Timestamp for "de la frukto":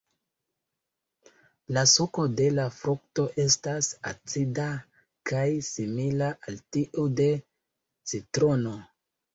2.39-3.27